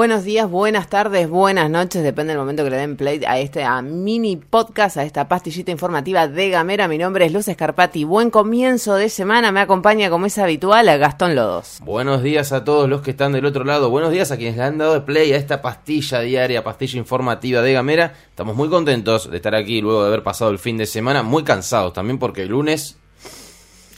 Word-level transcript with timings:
Buenos 0.00 0.24
días, 0.24 0.50
buenas 0.50 0.88
tardes, 0.88 1.28
buenas 1.28 1.68
noches, 1.68 2.02
depende 2.02 2.32
del 2.32 2.40
momento 2.40 2.64
que 2.64 2.70
le 2.70 2.78
den 2.78 2.96
play 2.96 3.20
a 3.28 3.38
este 3.38 3.64
a 3.64 3.82
mini 3.82 4.36
podcast, 4.36 4.96
a 4.96 5.04
esta 5.04 5.28
pastillita 5.28 5.72
informativa 5.72 6.26
de 6.26 6.48
Gamera. 6.48 6.88
Mi 6.88 6.96
nombre 6.96 7.26
es 7.26 7.34
Luz 7.34 7.48
Escarpati. 7.48 8.04
Buen 8.04 8.30
comienzo 8.30 8.94
de 8.94 9.10
semana, 9.10 9.52
me 9.52 9.60
acompaña 9.60 10.08
como 10.08 10.24
es 10.24 10.38
habitual 10.38 10.88
a 10.88 10.96
Gastón 10.96 11.34
Lodos. 11.34 11.80
Buenos 11.84 12.22
días 12.22 12.50
a 12.52 12.64
todos 12.64 12.88
los 12.88 13.02
que 13.02 13.10
están 13.10 13.32
del 13.32 13.44
otro 13.44 13.62
lado. 13.64 13.90
Buenos 13.90 14.10
días 14.10 14.32
a 14.32 14.38
quienes 14.38 14.56
le 14.56 14.62
han 14.62 14.78
dado 14.78 15.04
play 15.04 15.34
a 15.34 15.36
esta 15.36 15.60
pastilla 15.60 16.20
diaria, 16.20 16.64
pastilla 16.64 16.98
informativa 16.98 17.60
de 17.60 17.74
Gamera. 17.74 18.14
Estamos 18.30 18.56
muy 18.56 18.70
contentos 18.70 19.30
de 19.30 19.36
estar 19.36 19.54
aquí 19.54 19.82
luego 19.82 20.00
de 20.00 20.08
haber 20.08 20.22
pasado 20.22 20.50
el 20.50 20.58
fin 20.58 20.78
de 20.78 20.86
semana, 20.86 21.22
muy 21.22 21.44
cansados 21.44 21.92
también 21.92 22.18
porque 22.18 22.44
el 22.44 22.48
lunes 22.48 22.96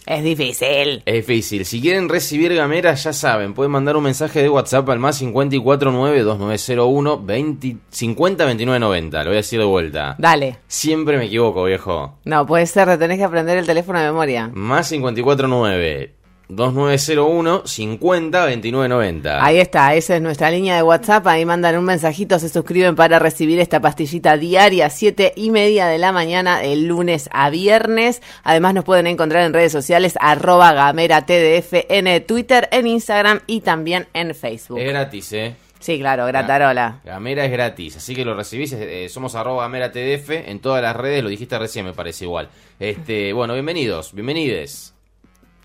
Es 0.06 0.24
difícil. 0.24 1.02
es 1.04 1.14
difícil. 1.14 1.64
Si 1.64 1.80
quieren 1.80 2.08
recibir 2.08 2.54
Gamera, 2.54 2.94
ya 2.94 3.12
saben, 3.12 3.54
pueden 3.54 3.70
mandar 3.72 3.96
un 3.96 4.04
mensaje 4.04 4.42
de 4.42 4.48
WhatsApp 4.48 4.88
al 4.90 4.98
más 4.98 5.22
549-2901 5.22 7.78
502990. 7.90 9.18
Lo 9.18 9.24
voy 9.30 9.34
a 9.34 9.36
decir 9.36 9.60
de 9.60 9.64
vuelta. 9.64 10.16
Dale. 10.18 10.58
Siempre 10.66 11.18
me 11.18 11.26
equivoco, 11.26 11.62
viejo. 11.64 12.18
No, 12.24 12.44
puede 12.46 12.66
ser, 12.66 12.98
tenés 12.98 13.18
que 13.18 13.24
aprender 13.24 13.58
el 13.58 13.66
teléfono 13.66 14.00
de 14.00 14.06
memoria. 14.06 14.50
Más 14.52 14.88
549 14.90 16.14
2901 16.54 17.62
502990. 17.64 19.44
Ahí 19.44 19.58
está, 19.58 19.94
esa 19.94 20.16
es 20.16 20.22
nuestra 20.22 20.50
línea 20.50 20.76
de 20.76 20.82
WhatsApp. 20.82 21.26
Ahí 21.26 21.44
mandan 21.44 21.78
un 21.78 21.84
mensajito, 21.84 22.38
se 22.38 22.48
suscriben 22.48 22.94
para 22.94 23.18
recibir 23.18 23.58
esta 23.58 23.80
pastillita 23.80 24.36
diaria, 24.36 24.90
siete 24.90 25.32
y 25.34 25.50
media 25.50 25.86
de 25.86 25.98
la 25.98 26.12
mañana, 26.12 26.62
el 26.62 26.86
lunes 26.86 27.30
a 27.32 27.48
viernes. 27.48 28.20
Además, 28.44 28.74
nos 28.74 28.84
pueden 28.84 29.06
encontrar 29.06 29.44
en 29.44 29.54
redes 29.54 29.72
sociales, 29.72 30.14
arroba 30.20 30.72
gamera 30.72 31.24
TDF 31.24 31.86
en 31.88 32.26
Twitter, 32.26 32.68
en 32.70 32.86
Instagram 32.86 33.40
y 33.46 33.60
también 33.60 34.08
en 34.12 34.34
Facebook. 34.34 34.78
Es 34.78 34.88
gratis, 34.88 35.32
¿eh? 35.32 35.56
Sí, 35.80 35.98
claro, 35.98 36.26
gratarola. 36.26 37.00
Gamera 37.04 37.44
es 37.44 37.50
gratis, 37.50 37.96
así 37.96 38.14
que 38.14 38.24
lo 38.24 38.36
recibís, 38.36 38.72
eh, 38.72 39.08
somos 39.08 39.34
arroba 39.34 39.62
Gamera 39.62 39.90
TDF 39.90 40.30
en 40.46 40.60
todas 40.60 40.80
las 40.80 40.94
redes, 40.94 41.24
lo 41.24 41.28
dijiste 41.28 41.58
recién, 41.58 41.84
me 41.84 41.92
parece 41.92 42.24
igual. 42.24 42.48
Este, 42.78 43.32
bueno, 43.32 43.54
bienvenidos, 43.54 44.14
bienvenides. 44.14 44.91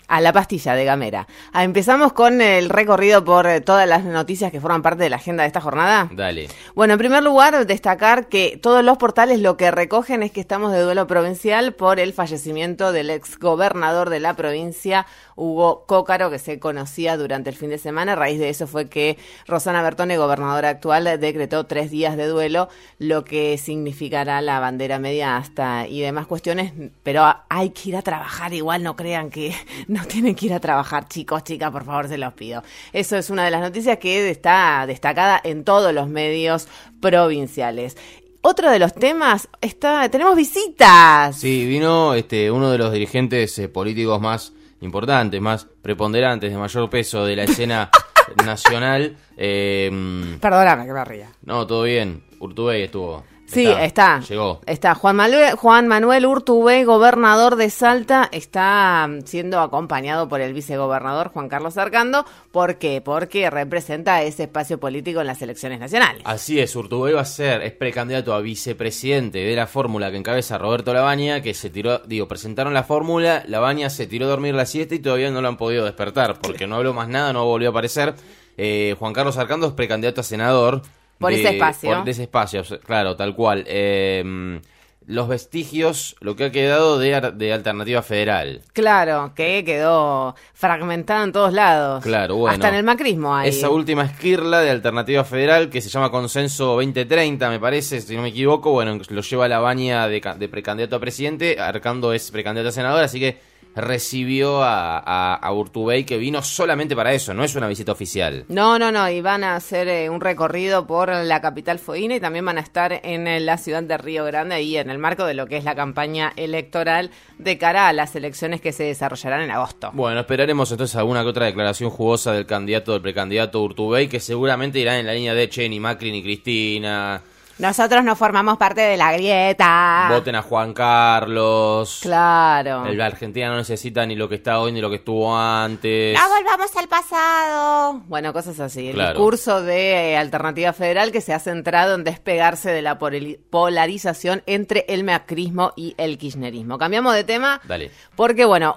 A 0.08 0.20
la 0.20 0.32
pastilla 0.32 0.74
de 0.74 0.84
Gamera. 0.84 1.28
Ah, 1.52 1.64
Empezamos 1.64 2.12
con 2.12 2.40
el 2.40 2.68
recorrido 2.70 3.24
por 3.24 3.46
eh, 3.46 3.60
todas 3.60 3.86
las 3.86 4.04
noticias 4.04 4.50
que 4.50 4.60
forman 4.60 4.82
parte 4.82 5.04
de 5.04 5.10
la 5.10 5.16
agenda 5.16 5.42
de 5.44 5.48
esta 5.48 5.60
jornada. 5.60 6.08
Dale. 6.10 6.48
Bueno, 6.74 6.94
en 6.94 6.98
primer 6.98 7.22
lugar, 7.22 7.66
destacar 7.66 8.28
que 8.28 8.58
todos 8.60 8.82
los 8.82 8.98
portales 8.98 9.40
lo 9.40 9.56
que 9.56 9.70
recogen 9.70 10.22
es 10.22 10.32
que 10.32 10.40
estamos 10.40 10.72
de 10.72 10.80
duelo 10.80 11.06
provincial 11.06 11.74
por 11.74 12.00
el 12.00 12.12
fallecimiento 12.12 12.90
del 12.90 13.10
ex 13.10 13.38
gobernador 13.38 14.10
de 14.10 14.20
la 14.20 14.34
provincia, 14.34 15.06
Hugo 15.38 15.84
Cócaro, 15.86 16.30
que 16.30 16.38
se 16.38 16.58
conocía 16.58 17.16
durante 17.16 17.48
el 17.50 17.56
fin 17.56 17.70
de 17.70 17.78
semana. 17.78 18.12
A 18.12 18.16
raíz 18.16 18.38
de 18.38 18.48
eso 18.48 18.66
fue 18.66 18.88
que 18.88 19.16
Rosana 19.46 19.82
Bertone, 19.82 20.18
gobernadora 20.18 20.68
actual, 20.68 21.04
decretó 21.20 21.64
tres 21.66 21.90
días 21.90 22.16
de 22.16 22.26
duelo, 22.26 22.68
lo 22.98 23.24
que 23.24 23.56
significará 23.56 24.40
la 24.42 24.60
bandera 24.60 24.98
media 24.98 25.36
hasta 25.36 25.86
y 25.86 26.00
demás 26.00 26.26
cuestiones. 26.26 26.72
Pero 27.02 27.24
hay 27.48 27.70
que 27.70 27.90
ir 27.90 27.96
a 27.96 28.02
trabajar, 28.02 28.52
igual 28.52 28.82
no 28.82 28.96
crean 28.96 29.30
que 29.30 29.54
no 29.88 30.04
tienen 30.04 30.34
que 30.34 30.46
ir 30.46 30.54
a 30.54 30.60
trabajar, 30.60 31.08
chicos, 31.08 31.44
chicas, 31.44 31.70
por 31.70 31.84
favor, 31.84 32.08
se 32.08 32.18
los 32.18 32.34
pido. 32.34 32.62
Eso 32.92 33.16
es 33.16 33.30
una 33.30 33.44
de 33.44 33.50
las 33.50 33.60
noticias 33.60 33.98
que 33.98 34.28
está 34.28 34.84
destacada 34.86 35.40
en 35.42 35.64
todos 35.64 35.94
los 35.94 36.08
medios 36.08 36.66
provinciales. 37.00 37.96
Otro 38.40 38.70
de 38.70 38.78
los 38.78 38.94
temas 38.94 39.48
está, 39.60 40.08
tenemos 40.08 40.36
visitas. 40.36 41.36
Sí, 41.36 41.66
vino 41.66 42.14
este, 42.14 42.50
uno 42.50 42.70
de 42.70 42.78
los 42.78 42.92
dirigentes 42.92 43.58
eh, 43.58 43.68
políticos 43.68 44.20
más 44.20 44.52
importantes, 44.80 45.40
más 45.40 45.66
preponderantes, 45.82 46.50
de 46.50 46.56
mayor 46.58 46.88
peso 46.90 47.24
de 47.24 47.36
la 47.36 47.44
escena 47.44 47.90
nacional. 48.44 49.16
Eh, 49.36 49.88
mm, 49.92 50.38
Perdóname 50.40 50.86
que 50.86 50.92
me 50.92 51.04
ría. 51.04 51.28
no, 51.42 51.66
todo 51.66 51.82
bien. 51.84 52.22
Urtubey 52.40 52.82
estuvo. 52.82 53.24
Sí, 53.48 53.66
está. 53.66 54.20
Llegó. 54.20 54.60
Está 54.66 54.94
Juan 54.94 55.16
Manuel, 55.16 55.54
Juan 55.56 55.88
Manuel 55.88 56.26
Urtubey, 56.26 56.84
gobernador 56.84 57.56
de 57.56 57.70
Salta, 57.70 58.28
está 58.30 59.06
mm, 59.08 59.22
siendo 59.24 59.60
acompañado 59.60 60.28
por 60.28 60.42
el 60.42 60.52
vicegobernador 60.52 61.28
Juan 61.28 61.48
Carlos 61.48 61.78
Arcando. 61.78 62.26
¿Por 62.52 62.76
qué? 62.76 63.00
Porque 63.00 63.48
representa 63.48 64.22
ese 64.22 64.44
espacio 64.44 64.78
político 64.78 65.20
en 65.20 65.26
las 65.26 65.40
elecciones 65.40 65.80
nacionales. 65.80 66.22
Así 66.24 66.60
es, 66.60 66.76
Urtubey 66.76 67.14
va 67.14 67.22
a 67.22 67.24
ser, 67.24 67.62
es 67.62 67.72
precandidato 67.72 68.34
a 68.34 68.40
vicepresidente 68.40 69.38
de 69.38 69.56
la 69.56 69.66
fórmula 69.66 70.10
que 70.10 70.18
encabeza 70.18 70.58
Roberto 70.58 70.92
Labaña, 70.92 71.40
que 71.40 71.54
se 71.54 71.70
tiró, 71.70 72.00
digo, 72.00 72.28
presentaron 72.28 72.74
la 72.74 72.84
fórmula, 72.84 73.44
Labaña 73.46 73.88
se 73.88 74.06
tiró 74.06 74.26
a 74.26 74.30
dormir 74.30 74.54
la 74.54 74.66
siesta 74.66 74.94
y 74.94 74.98
todavía 74.98 75.30
no 75.30 75.40
lo 75.40 75.48
han 75.48 75.56
podido 75.56 75.86
despertar, 75.86 76.38
porque 76.40 76.66
no 76.66 76.76
habló 76.76 76.92
más 76.92 77.08
nada, 77.08 77.32
no 77.32 77.46
volvió 77.46 77.68
a 77.68 77.70
aparecer. 77.70 78.14
Eh, 78.58 78.96
Juan 78.98 79.12
Carlos 79.14 79.38
Arcando 79.38 79.68
es 79.68 79.72
precandidato 79.72 80.20
a 80.20 80.24
senador. 80.24 80.82
Por 81.18 81.32
ese 81.32 81.50
espacio. 81.50 81.98
Por 81.98 82.08
ese 82.08 82.22
espacio, 82.22 82.62
claro, 82.84 83.16
tal 83.16 83.34
cual. 83.34 83.64
Eh, 83.66 84.60
los 85.08 85.26
vestigios, 85.26 86.16
lo 86.20 86.36
que 86.36 86.44
ha 86.44 86.52
quedado 86.52 86.98
de, 86.98 87.32
de 87.34 87.52
alternativa 87.52 88.02
federal. 88.02 88.60
Claro, 88.74 89.32
que 89.34 89.64
quedó 89.64 90.36
fragmentado 90.52 91.24
en 91.24 91.32
todos 91.32 91.54
lados. 91.54 92.04
Claro, 92.04 92.36
bueno. 92.36 92.52
Hasta 92.52 92.68
en 92.68 92.74
el 92.74 92.84
macrismo 92.84 93.34
hay. 93.34 93.48
Esa 93.48 93.70
última 93.70 94.04
esquirla 94.04 94.60
de 94.60 94.70
Alternativa 94.70 95.24
Federal 95.24 95.70
que 95.70 95.80
se 95.80 95.88
llama 95.88 96.10
Consenso 96.10 96.66
2030, 96.76 97.48
me 97.48 97.58
parece, 97.58 98.02
si 98.02 98.14
no 98.16 98.22
me 98.22 98.28
equivoco, 98.28 98.70
bueno, 98.70 98.98
lo 99.08 99.22
lleva 99.22 99.48
la 99.48 99.60
baña 99.60 100.06
de, 100.08 100.20
de 100.38 100.48
precandidato 100.50 100.96
a 100.96 101.00
presidente, 101.00 101.58
Arcando 101.58 102.12
es 102.12 102.30
precandidato 102.30 102.68
a 102.68 102.72
senador, 102.72 103.02
así 103.02 103.18
que 103.18 103.38
recibió 103.80 104.62
a, 104.62 104.98
a, 104.98 105.34
a 105.34 105.52
Urtubey 105.52 106.04
que 106.04 106.18
vino 106.18 106.42
solamente 106.42 106.94
para 106.96 107.12
eso, 107.12 107.34
no 107.34 107.44
es 107.44 107.54
una 107.54 107.68
visita 107.68 107.92
oficial. 107.92 108.44
No, 108.48 108.78
no, 108.78 108.92
no, 108.92 109.08
y 109.08 109.20
van 109.20 109.44
a 109.44 109.56
hacer 109.56 109.88
eh, 109.88 110.10
un 110.10 110.20
recorrido 110.20 110.86
por 110.86 111.08
la 111.08 111.40
capital 111.40 111.78
fueguina 111.78 112.16
y 112.16 112.20
también 112.20 112.44
van 112.44 112.58
a 112.58 112.60
estar 112.60 113.00
en 113.02 113.26
eh, 113.26 113.40
la 113.40 113.58
ciudad 113.58 113.82
de 113.82 113.98
Río 113.98 114.24
Grande, 114.24 114.56
ahí 114.56 114.76
en 114.76 114.90
el 114.90 114.98
marco 114.98 115.24
de 115.24 115.34
lo 115.34 115.46
que 115.46 115.56
es 115.56 115.64
la 115.64 115.74
campaña 115.74 116.32
electoral 116.36 117.10
de 117.38 117.58
cara 117.58 117.88
a 117.88 117.92
las 117.92 118.14
elecciones 118.16 118.60
que 118.60 118.72
se 118.72 118.84
desarrollarán 118.84 119.42
en 119.42 119.50
agosto. 119.50 119.90
Bueno, 119.92 120.20
esperaremos 120.20 120.70
entonces 120.70 120.96
alguna 120.96 121.22
que 121.22 121.28
otra 121.28 121.46
declaración 121.46 121.90
jugosa 121.90 122.32
del 122.32 122.46
candidato, 122.46 122.92
del 122.92 123.02
precandidato 123.02 123.62
Urtubey, 123.62 124.08
que 124.08 124.20
seguramente 124.20 124.78
irá 124.78 124.98
en 124.98 125.06
la 125.06 125.14
línea 125.14 125.34
de 125.34 125.48
Che, 125.48 125.68
ni 125.68 125.80
Macri, 125.80 126.10
ni 126.10 126.22
Cristina, 126.22 127.22
Nosotros 127.58 128.04
no 128.04 128.14
formamos 128.14 128.56
parte 128.56 128.80
de 128.82 128.96
la 128.96 129.12
grieta. 129.12 130.06
voten 130.10 130.36
a 130.36 130.42
Juan 130.42 130.72
Carlos. 130.72 131.98
Claro. 132.02 132.86
El- 132.86 132.96
La 132.98 133.06
Argentina 133.06 133.48
no 133.48 133.56
necesita 133.56 134.06
ni 134.06 134.14
lo 134.14 134.28
que 134.28 134.36
está 134.36 134.60
hoy 134.60 134.70
ni 134.70 134.80
lo 134.80 134.88
que 134.90 134.96
estuvo 134.96 135.36
antes. 135.36 136.16
No 136.16 136.28
volvamos 136.28 136.76
al 136.76 136.86
pasado. 136.88 138.00
Bueno, 138.06 138.32
cosas 138.32 138.60
así. 138.60 138.88
El 138.90 138.96
discurso 138.98 139.60
de 139.62 140.12
eh, 140.12 140.16
Alternativa 140.16 140.72
Federal 140.72 141.10
que 141.10 141.20
se 141.20 141.34
ha 141.34 141.40
centrado 141.40 141.96
en 141.96 142.04
despegarse 142.04 142.70
de 142.70 142.80
la 142.82 142.96
polarización 142.98 144.42
entre 144.46 144.84
el 144.88 145.02
macrismo 145.02 145.72
y 145.74 145.94
el 145.98 146.16
kirchnerismo. 146.16 146.78
Cambiamos 146.78 147.12
de 147.14 147.24
tema. 147.24 147.60
Dale. 147.64 147.90
Porque, 148.14 148.44
bueno, 148.44 148.76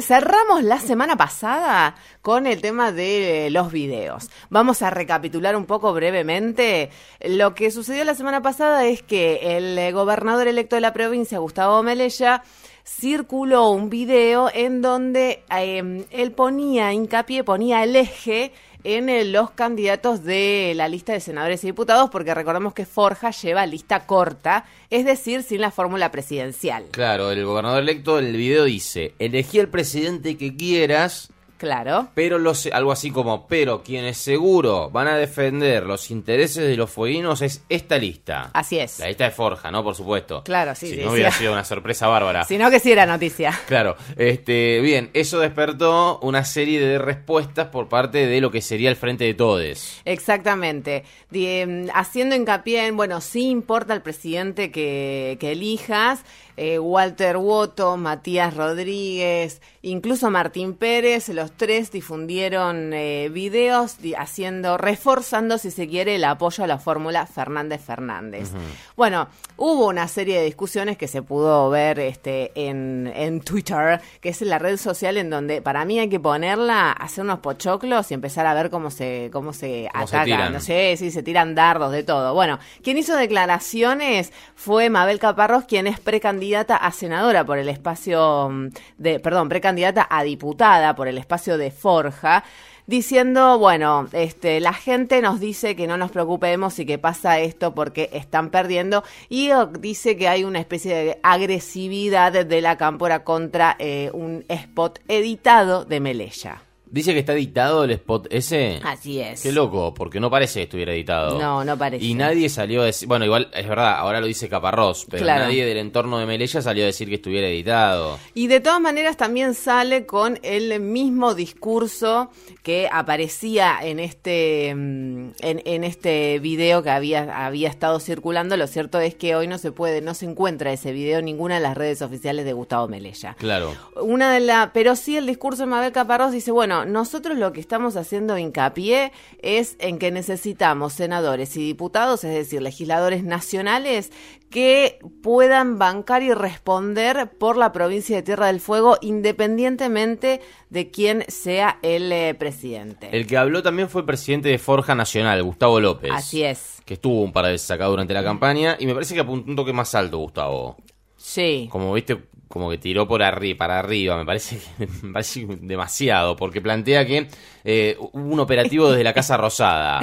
cerramos 0.00 0.64
la 0.64 0.80
semana 0.80 1.16
pasada 1.16 1.94
con 2.22 2.48
el 2.48 2.60
tema 2.60 2.90
de 2.90 3.48
los 3.52 3.70
videos. 3.70 4.28
Vamos 4.50 4.82
a 4.82 4.90
recapitular 4.90 5.54
un 5.54 5.66
poco 5.66 5.92
brevemente. 5.92 6.90
Lo 7.20 7.54
que 7.54 7.70
sucedió 7.70 8.04
la 8.04 8.15
semana 8.16 8.42
pasada 8.42 8.86
es 8.86 9.02
que 9.02 9.56
el 9.56 9.78
eh, 9.78 9.92
gobernador 9.92 10.48
electo 10.48 10.74
de 10.74 10.80
la 10.80 10.92
provincia, 10.92 11.38
Gustavo 11.38 11.82
Melella, 11.82 12.42
circuló 12.84 13.70
un 13.70 13.90
video 13.90 14.50
en 14.52 14.80
donde 14.80 15.44
eh, 15.56 16.04
él 16.10 16.32
ponía 16.32 16.92
hincapié, 16.92 17.44
ponía 17.44 17.84
el 17.84 17.94
eje 17.94 18.52
en 18.84 19.08
eh, 19.08 19.24
los 19.24 19.50
candidatos 19.50 20.24
de 20.24 20.72
la 20.76 20.88
lista 20.88 21.12
de 21.12 21.20
senadores 21.20 21.62
y 21.64 21.68
diputados, 21.68 22.08
porque 22.10 22.34
recordemos 22.34 22.72
que 22.72 22.86
Forja 22.86 23.30
lleva 23.30 23.66
lista 23.66 24.06
corta, 24.06 24.64
es 24.90 25.04
decir, 25.04 25.42
sin 25.42 25.60
la 25.60 25.70
fórmula 25.70 26.10
presidencial. 26.10 26.86
Claro, 26.92 27.30
el 27.30 27.44
gobernador 27.44 27.82
electo 27.82 28.18
en 28.18 28.26
el 28.26 28.36
video 28.36 28.64
dice, 28.64 29.14
elegí 29.18 29.60
al 29.60 29.68
presidente 29.68 30.36
que 30.36 30.56
quieras, 30.56 31.30
Claro. 31.58 32.08
pero 32.14 32.38
los, 32.38 32.66
algo 32.66 32.92
así 32.92 33.10
como, 33.10 33.46
pero 33.46 33.82
quienes 33.82 34.18
seguro 34.18 34.90
van 34.90 35.08
a 35.08 35.16
defender 35.16 35.84
los 35.84 36.10
intereses 36.10 36.66
de 36.68 36.76
los 36.76 36.90
fueguinos 36.90 37.42
es 37.42 37.62
esta 37.68 37.98
lista. 37.98 38.50
Así 38.52 38.78
es. 38.78 38.98
La 38.98 39.08
lista 39.08 39.24
de 39.24 39.30
Forja, 39.30 39.70
¿no? 39.70 39.82
Por 39.82 39.94
supuesto. 39.94 40.42
Claro, 40.44 40.74
sí, 40.74 40.88
Si 40.88 40.96
sí, 40.96 41.02
no 41.04 41.12
hubiera 41.12 41.30
sí. 41.30 41.38
sido 41.40 41.52
una 41.52 41.64
sorpresa 41.64 42.06
bárbara. 42.08 42.44
Sino 42.48 42.70
que 42.70 42.80
sí 42.80 42.92
era 42.92 43.06
noticia. 43.06 43.58
Claro, 43.66 43.96
este, 44.16 44.80
bien, 44.80 45.10
eso 45.14 45.38
despertó 45.40 46.18
una 46.20 46.44
serie 46.44 46.80
de 46.80 46.98
respuestas 46.98 47.68
por 47.68 47.88
parte 47.88 48.26
de 48.26 48.40
lo 48.40 48.50
que 48.50 48.60
sería 48.62 48.90
el 48.90 48.96
Frente 48.96 49.24
de 49.24 49.34
Todes. 49.34 50.00
Exactamente. 50.04 51.04
Em, 51.32 51.88
haciendo 51.94 52.34
hincapié 52.34 52.86
en, 52.86 52.96
bueno, 52.96 53.20
sí 53.20 53.48
importa 53.48 53.94
el 53.94 54.02
presidente 54.02 54.70
que, 54.70 55.36
que 55.40 55.52
elijas, 55.52 56.20
eh, 56.56 56.78
Walter 56.78 57.36
Woto, 57.36 57.98
Matías 57.98 58.56
Rodríguez, 58.56 59.60
incluso 59.82 60.30
Martín 60.30 60.72
Pérez, 60.74 61.28
los 61.28 61.52
tres 61.52 61.90
difundieron 61.90 62.92
eh, 62.94 63.28
videos 63.30 63.96
haciendo, 64.16 64.78
reforzando, 64.78 65.58
si 65.58 65.70
se 65.70 65.86
quiere, 65.86 66.14
el 66.14 66.24
apoyo 66.24 66.64
a 66.64 66.66
la 66.66 66.78
fórmula 66.78 67.26
Fernández 67.26 67.82
Fernández. 67.84 68.50
Bueno, 68.96 69.28
hubo 69.58 69.88
una 69.88 70.08
serie 70.08 70.38
de 70.38 70.44
discusiones 70.46 70.96
que 70.96 71.08
se 71.08 71.20
pudo 71.20 71.68
ver 71.68 71.98
este, 71.98 72.52
en, 72.54 73.12
en 73.14 73.40
Twitter, 73.40 74.00
que 74.22 74.30
es 74.30 74.40
la 74.40 74.58
red 74.58 74.78
social 74.78 75.18
en 75.18 75.28
donde 75.28 75.60
para 75.60 75.84
mí 75.84 75.98
hay 75.98 76.08
que 76.08 76.20
ponerla, 76.20 76.92
hacer 76.92 77.24
unos 77.24 77.40
pochoclos 77.40 78.10
y 78.10 78.14
empezar 78.14 78.46
a 78.46 78.54
ver 78.54 78.70
cómo 78.70 78.90
se, 78.90 79.28
cómo 79.30 79.52
se 79.52 79.90
Cómo 79.92 80.04
atacan. 80.04 80.54
no 80.54 80.60
sé, 80.60 80.96
sí, 80.96 81.10
se 81.10 81.22
tiran 81.22 81.54
dardos 81.54 81.92
de 81.92 82.02
todo. 82.02 82.32
Bueno, 82.32 82.58
quien 82.82 82.96
hizo 82.96 83.14
declaraciones 83.14 84.32
fue 84.54 84.88
Mabel 84.88 85.18
Caparrós, 85.18 85.64
quien 85.64 85.86
es 85.86 86.00
precandidata 86.00 86.45
a 86.54 86.92
senadora 86.92 87.44
por 87.44 87.58
el 87.58 87.68
espacio 87.68 88.48
mm, 88.50 88.68
de, 88.98 89.20
perdón, 89.20 89.48
precandidata 89.48 90.06
a 90.08 90.22
diputada 90.22 90.94
por 90.94 91.08
el 91.08 91.18
espacio 91.18 91.58
de 91.58 91.70
Forja. 91.70 92.44
Diciendo, 92.86 93.58
bueno, 93.58 94.06
este, 94.12 94.60
la 94.60 94.72
gente 94.72 95.20
nos 95.20 95.40
dice 95.40 95.74
que 95.74 95.88
no 95.88 95.96
nos 95.96 96.12
preocupemos 96.12 96.78
y 96.78 96.86
que 96.86 96.98
pasa 96.98 97.40
esto 97.40 97.74
porque 97.74 98.10
están 98.12 98.50
perdiendo. 98.50 99.02
Y 99.28 99.50
dice 99.80 100.16
que 100.16 100.28
hay 100.28 100.44
una 100.44 100.60
especie 100.60 100.94
de 100.94 101.18
agresividad 101.24 102.46
de 102.46 102.60
la 102.60 102.76
cámpora 102.76 103.24
contra 103.24 103.74
eh, 103.80 104.10
un 104.14 104.44
spot 104.48 105.00
editado 105.08 105.84
de 105.84 105.98
Melella. 105.98 106.62
Dice 106.88 107.12
que 107.12 107.18
está 107.20 107.32
editado 107.32 107.84
el 107.84 107.90
spot 107.90 108.28
ese. 108.30 108.80
Así 108.84 109.20
es. 109.20 109.42
Qué 109.42 109.52
loco, 109.52 109.92
porque 109.92 110.20
no 110.20 110.30
parece 110.30 110.60
que 110.60 110.64
estuviera 110.64 110.92
editado. 110.92 111.38
No, 111.38 111.64
no 111.64 111.76
parece. 111.76 112.04
Y 112.04 112.14
nadie 112.14 112.48
salió 112.48 112.82
a 112.82 112.86
decir. 112.86 113.08
Bueno, 113.08 113.24
igual 113.24 113.50
es 113.52 113.68
verdad, 113.68 113.96
ahora 113.98 114.20
lo 114.20 114.26
dice 114.26 114.48
Caparrós, 114.48 115.06
pero 115.10 115.22
Claro. 115.24 115.44
nadie 115.44 115.64
del 115.66 115.78
entorno 115.78 116.18
de 116.18 116.26
Melella 116.26 116.62
salió 116.62 116.84
a 116.84 116.86
decir 116.86 117.08
que 117.08 117.16
estuviera 117.16 117.48
editado. 117.48 118.18
Y 118.34 118.46
de 118.46 118.60
todas 118.60 118.80
maneras 118.80 119.16
también 119.16 119.54
sale 119.54 120.06
con 120.06 120.38
el 120.42 120.78
mismo 120.80 121.34
discurso 121.34 122.30
que 122.62 122.88
aparecía 122.90 123.78
en 123.82 123.98
este 124.00 124.74
mm, 124.74 125.30
en, 125.40 125.62
en 125.64 125.84
este 125.84 126.38
video 126.38 126.82
que 126.82 126.90
había 126.90 127.46
había 127.46 127.68
estado 127.68 127.98
circulando. 128.00 128.56
Lo 128.56 128.66
cierto 128.66 129.00
es 129.00 129.14
que 129.14 129.34
hoy 129.36 129.46
no 129.48 129.58
se 129.58 129.72
puede, 129.72 130.00
no 130.02 130.14
se 130.14 130.26
encuentra 130.26 130.72
ese 130.72 130.92
video 130.92 131.18
en 131.18 131.24
ninguna 131.24 131.56
de 131.56 131.60
las 131.60 131.76
redes 131.76 132.02
oficiales 132.02 132.44
de 132.44 132.52
Gustavo 132.52 132.88
Melella. 132.88 133.34
Claro. 133.38 133.74
Una 134.00 134.32
de 134.32 134.40
la, 134.40 134.70
pero 134.72 134.94
sí 134.96 135.16
el 135.16 135.26
discurso 135.26 135.62
de 135.62 135.66
Mabel 135.66 135.92
Caparrós 135.92 136.32
dice, 136.32 136.50
bueno, 136.52 136.75
nosotros 136.84 137.38
lo 137.38 137.52
que 137.52 137.60
estamos 137.60 137.96
haciendo 137.96 138.36
hincapié 138.36 139.12
es 139.40 139.76
en 139.78 139.98
que 139.98 140.10
necesitamos 140.10 140.92
senadores 140.92 141.56
y 141.56 141.64
diputados, 141.64 142.24
es 142.24 142.34
decir, 142.34 142.62
legisladores 142.62 143.24
nacionales 143.24 144.12
que 144.50 144.98
puedan 145.22 145.78
bancar 145.78 146.22
y 146.22 146.32
responder 146.32 147.30
por 147.38 147.56
la 147.56 147.72
provincia 147.72 148.16
de 148.16 148.22
Tierra 148.22 148.46
del 148.46 148.60
Fuego 148.60 148.96
independientemente 149.00 150.40
de 150.70 150.90
quién 150.90 151.24
sea 151.28 151.78
el 151.82 152.12
eh, 152.12 152.34
presidente. 152.34 153.08
El 153.12 153.26
que 153.26 153.36
habló 153.36 153.62
también 153.62 153.88
fue 153.88 154.02
el 154.02 154.06
presidente 154.06 154.48
de 154.48 154.58
Forja 154.58 154.94
Nacional, 154.94 155.42
Gustavo 155.42 155.80
López. 155.80 156.12
Así 156.12 156.42
es. 156.42 156.82
Que 156.84 156.94
estuvo 156.94 157.22
un 157.22 157.32
par 157.32 157.46
de 157.46 157.52
veces 157.52 157.70
acá 157.70 157.86
durante 157.86 158.14
la 158.14 158.22
campaña 158.22 158.76
y 158.78 158.86
me 158.86 158.94
parece 158.94 159.14
que 159.14 159.20
apuntó 159.20 159.50
un 159.50 159.56
toque 159.56 159.72
más 159.72 159.94
alto, 159.94 160.18
Gustavo. 160.18 160.76
Sí. 161.16 161.68
Como 161.70 161.92
viste, 161.92 162.22
como 162.48 162.70
que 162.70 162.78
tiró 162.78 163.06
por 163.08 163.22
arriba, 163.22 163.58
para 163.58 163.78
arriba, 163.78 164.16
me 164.16 164.24
parece, 164.24 164.58
que- 164.78 164.86
me 165.02 165.12
parece 165.12 165.46
demasiado, 165.60 166.36
porque 166.36 166.60
plantea 166.60 167.06
que 167.06 167.28
eh, 167.64 167.96
hubo 167.98 168.32
un 168.34 168.40
operativo 168.40 168.90
desde 168.90 169.04
la 169.04 169.12
Casa 169.12 169.36
Rosada. 169.36 170.00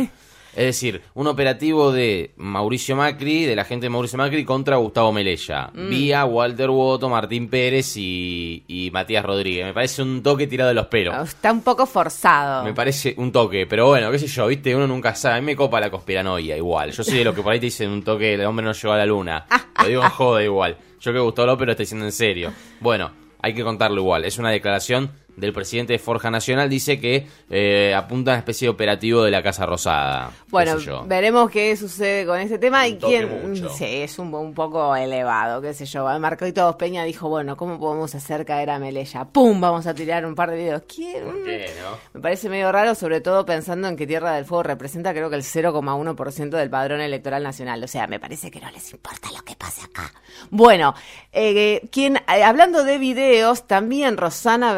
Es 0.56 0.66
decir, 0.66 1.02
un 1.16 1.26
operativo 1.26 1.92
de 1.92 2.32
Mauricio 2.38 2.96
Macri, 2.96 3.46
de 3.46 3.56
la 3.56 3.66
gente 3.66 3.88
de 3.88 3.90
Mauricio 3.90 4.20
Macri 4.20 4.46
contra 4.46 4.76
Gustavo 4.76 5.12
Melella, 5.12 5.72
Mm. 5.74 5.90
vía 5.90 6.26
Walter 6.26 6.70
Woto, 6.70 7.10
Martín 7.10 7.50
Pérez 7.50 7.98
y, 7.98 8.64
y 8.68 8.92
Matías 8.92 9.26
Rodríguez. 9.26 9.66
Me 9.66 9.74
parece 9.74 10.04
un 10.04 10.22
toque 10.22 10.46
tirado 10.46 10.68
de 10.68 10.76
los 10.76 10.86
pelos. 10.86 11.16
Está 11.28 11.52
un 11.52 11.62
poco 11.64 11.88
forzado. 11.88 12.64
Me 12.66 12.74
parece 12.76 13.16
un 13.18 13.32
toque, 13.32 13.66
pero 13.66 13.88
bueno, 13.88 14.12
qué 14.12 14.20
sé 14.20 14.28
yo, 14.28 14.46
viste, 14.46 14.76
uno 14.76 14.86
nunca 14.86 15.16
sabe. 15.16 15.38
A 15.38 15.40
mí 15.42 15.46
me 15.48 15.56
copa 15.56 15.80
la 15.80 15.90
conspiranoia 15.90 16.56
igual. 16.56 16.92
Yo 16.92 17.04
soy 17.04 17.18
de 17.18 17.24
lo 17.24 17.34
que 17.34 17.42
por 17.42 17.52
ahí 17.52 17.60
te 17.60 17.66
dicen 17.66 17.90
un 17.90 18.04
toque, 18.04 18.36
el 18.36 18.46
hombre 18.46 18.64
no 18.64 18.74
llegó 18.74 18.94
a 18.94 18.98
la 18.98 19.08
luna. 19.08 19.48
Lo 19.82 19.88
digo 19.90 20.04
en 20.04 20.10
joda 20.12 20.44
igual. 20.44 20.78
Yo 21.04 21.12
que 21.12 21.20
Gustavo 21.20 21.48
López 21.48 21.66
lo 21.66 21.72
está 21.74 21.84
diciendo 21.84 22.06
en 22.06 22.14
serio. 22.14 22.54
Bueno, 22.80 23.12
hay 23.42 23.54
que 23.54 23.62
contarlo 23.66 24.00
igual. 24.00 24.24
Es 24.24 24.38
una 24.38 24.52
declaración 24.52 25.12
del 25.36 25.54
presidente 25.54 25.94
de 25.94 26.00
Forja 26.00 26.30
Nacional. 26.30 26.70
Dice 26.70 27.00
que 27.00 27.28
eh, 27.50 27.94
apunta 27.96 28.32
a 28.32 28.34
una 28.34 28.40
especie 28.40 28.68
de 28.68 28.70
operativo 28.70 29.24
de 29.24 29.32
la 29.32 29.42
Casa 29.44 29.66
Rosada. 29.66 30.32
Bueno, 30.50 30.78
veremos 31.06 31.50
qué 31.50 31.76
sucede 31.76 32.26
con 32.26 32.40
este 32.40 32.58
tema 32.60 32.88
y 32.88 32.98
quién. 32.98 33.50
mucho. 33.50 33.70
Sí, 33.70 33.86
es 33.86 34.20
un, 34.20 34.34
un 34.34 34.54
poco 34.54 34.96
elevado, 34.96 35.62
qué 35.62 35.74
sé 35.74 35.86
yo. 35.86 36.06
Marcos 36.20 36.52
Peña 36.78 37.04
dijo, 37.04 37.30
bueno, 37.30 37.58
¿cómo 37.58 37.80
podemos 37.80 38.14
hacer 38.16 38.46
caer 38.46 38.70
a 38.70 38.80
Melella? 38.80 39.26
¡Pum! 39.26 39.60
Vamos 39.60 39.88
a 39.88 39.94
tirar 39.94 40.26
un 40.26 40.36
par 40.36 40.52
de 40.52 40.58
videos. 40.58 40.84
¿Quién? 40.88 41.24
¿Por 41.24 41.44
qué, 41.44 41.72
no? 41.82 41.98
Me 42.14 42.22
parece 42.22 42.50
medio 42.50 42.72
raro, 42.72 42.96
sobre 42.96 43.22
todo 43.22 43.46
pensando 43.46 43.88
en 43.88 43.96
que 43.96 44.08
Tierra 44.08 44.34
del 44.34 44.46
Fuego 44.46 44.64
representa 44.64 45.14
creo 45.14 45.30
que 45.30 45.36
el 45.36 45.44
0,1% 45.44 46.50
del 46.50 46.70
padrón 46.70 47.02
electoral 47.02 47.44
nacional. 47.44 47.84
O 47.84 47.88
sea, 47.88 48.08
me 48.08 48.20
parece 48.20 48.52
que 48.52 48.60
no 48.60 48.70
les 48.72 48.92
importa 48.92 49.30
lo 49.32 49.44
que 49.44 49.56
pase 49.56 49.84
acá. 49.84 50.12
Bueno, 50.50 50.94
eh, 51.32 51.88
quien, 51.92 52.18
eh, 52.18 52.44
hablando 52.44 52.84
de 52.84 52.98
videos, 52.98 53.68
también 53.68 54.18
Rosana 54.18 54.74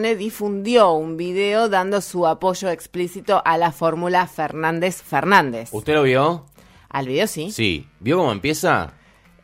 Bertone 0.00 0.16
difundió 0.16 0.92
un 0.92 1.16
video 1.16 1.68
dando 1.68 2.00
su 2.00 2.26
apoyo 2.26 2.70
explícito 2.70 3.42
a 3.44 3.58
la 3.58 3.70
fórmula 3.70 4.26
Fernández 4.26 5.02
Fernández. 5.02 5.68
¿Usted 5.72 5.94
lo 5.94 6.02
vio? 6.04 6.46
Al 6.88 7.06
video 7.06 7.26
sí. 7.26 7.50
Sí. 7.50 7.86
¿Vio 8.00 8.16
cómo 8.16 8.32
empieza? 8.32 8.94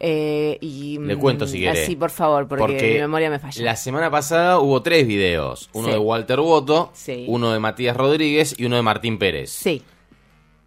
Eh, 0.01 0.57
y, 0.61 0.99
Le 0.99 1.17
cuento 1.17 1.47
si 1.47 1.59
mm, 1.59 1.61
quiere. 1.61 1.87
Sí, 1.87 1.97
por 1.97 2.11
favor, 2.11 2.49
porque, 2.49 2.93
mi 2.95 3.01
memoria 3.01 3.29
me 3.31 3.39
falla. 3.39 3.63
La 3.65 3.77
semana 3.77 4.11
pasada 4.11 4.59
hubo 4.59 4.83
tres 4.83 5.07
videos. 5.07 5.69
Uno 5.75 5.89
Sí. 5.89 5.93
de 5.93 5.99
Walter 5.99 6.41
Woto, 6.41 6.91
Sí. 6.95 7.25
uno 7.29 7.53
de 7.53 7.59
Matías 7.61 7.97
Rodríguez 7.97 8.55
y 8.59 8.65
uno 8.65 8.77
de 8.77 8.83
Martín 8.83 9.19
Pérez. 9.19 9.51
Sí. 9.51 9.83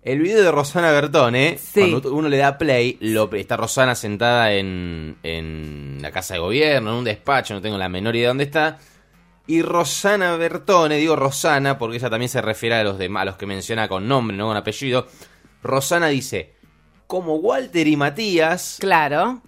El 0.04 0.20
video 0.20 0.42
de 0.44 0.52
Rosana 0.52 0.92
Bertone, 0.92 1.58
Sí. 1.58 1.82
cuando 1.82 2.14
uno 2.14 2.30
le 2.30 2.38
da 2.38 2.58
play, 2.58 2.98
lo, 3.02 3.30
está 3.34 3.58
Rosana 3.58 3.96
sentada 3.96 4.54
en, 4.54 5.18
en 5.24 5.98
la 6.02 6.12
casa 6.12 6.36
de 6.36 6.40
gobierno, 6.40 6.92
en 6.92 6.98
un 6.98 7.04
despacho, 7.04 7.54
no 7.56 7.62
tengo 7.62 7.78
la 7.78 7.90
menor 7.90 8.16
idea 8.16 8.26
de 8.26 8.30
dónde 8.30 8.44
está. 8.46 8.78
Y 9.50 9.64
Rosana 9.64 10.36
Bertone, 10.36 10.98
digo 10.98 11.16
Rosana 11.16 11.80
porque 11.80 11.98
ella 11.98 12.12
también 12.12 12.30
se 12.30 12.40
refiere 12.40 12.76
a 12.76 12.84
los, 12.84 13.00
demás, 13.00 13.24
a 13.24 13.26
los 13.26 13.36
que 13.36 13.48
menciona 13.48 13.88
con 13.88 14.08
nombre, 14.08 14.38
no 14.38 14.46
con 14.46 14.56
apellido. 14.56 15.08
Rosana 15.64 16.06
dice, 16.10 16.54
como 17.08 17.38
Walter 17.38 17.88
y 17.88 17.98
Matías, 17.98 18.78
Claro. 18.80 19.42